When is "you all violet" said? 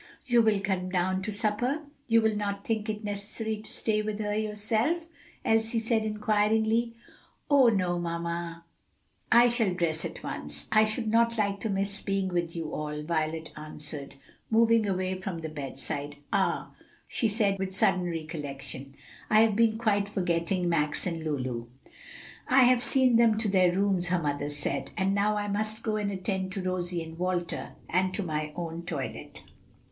12.55-13.51